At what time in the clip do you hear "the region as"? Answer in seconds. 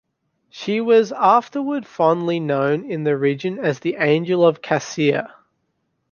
3.03-3.81